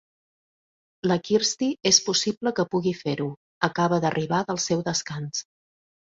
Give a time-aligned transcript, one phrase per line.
[1.09, 3.27] La Kirsty és possible que pugui fer-ho;
[3.67, 5.43] acaba d'arribar del seu descans.